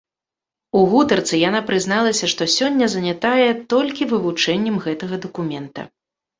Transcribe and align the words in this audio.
У 0.79 0.79
гутарцы 0.93 1.39
яна 1.49 1.61
прызналася, 1.67 2.25
што 2.33 2.49
сёння 2.55 2.85
занятая 2.95 3.47
толькі 3.77 4.11
вывучэннем 4.17 4.83
гэтага 4.89 5.25
дакумента. 5.31 5.81